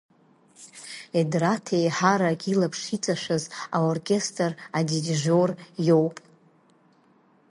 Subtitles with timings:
[1.19, 3.43] Едраҭ еиҳарак илаԥш иҵашәаз
[3.77, 5.49] аоркестр адирижиор
[5.87, 6.17] иоуп.